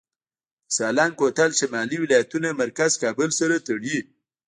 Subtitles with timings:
[0.67, 3.97] د سالنګ کوتل شمالي ولایتونه مرکز کابل سره تړي